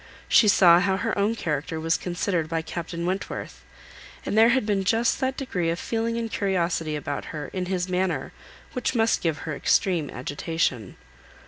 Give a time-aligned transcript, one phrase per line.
[0.27, 3.63] She saw how her own character was considered by Captain Wentworth,
[4.25, 7.87] and there had been just that degree of feeling and curiosity about her in his
[7.87, 8.31] manner
[8.73, 10.95] which must give her extreme agitation.